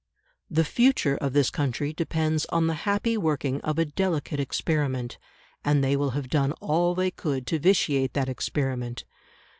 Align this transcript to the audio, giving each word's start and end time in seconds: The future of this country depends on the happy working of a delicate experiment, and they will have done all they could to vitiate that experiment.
The 0.49 0.65
future 0.65 1.15
of 1.17 1.33
this 1.33 1.51
country 1.51 1.93
depends 1.93 2.47
on 2.47 2.65
the 2.65 2.73
happy 2.89 3.17
working 3.17 3.61
of 3.61 3.77
a 3.77 3.85
delicate 3.85 4.39
experiment, 4.39 5.19
and 5.63 5.83
they 5.83 5.95
will 5.95 6.09
have 6.17 6.27
done 6.27 6.53
all 6.53 6.95
they 6.95 7.11
could 7.11 7.45
to 7.45 7.59
vitiate 7.59 8.13
that 8.13 8.27
experiment. 8.27 9.03